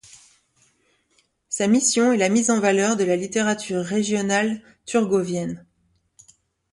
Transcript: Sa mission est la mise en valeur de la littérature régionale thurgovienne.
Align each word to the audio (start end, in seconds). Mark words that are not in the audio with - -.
Sa 1.47 1.67
mission 1.67 2.11
est 2.11 2.17
la 2.17 2.29
mise 2.29 2.49
en 2.49 2.59
valeur 2.59 2.95
de 2.97 3.03
la 3.03 3.15
littérature 3.15 3.81
régionale 3.85 4.63
thurgovienne. 4.87 5.63